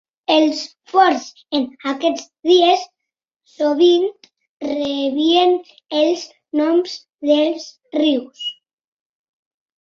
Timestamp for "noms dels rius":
6.63-8.43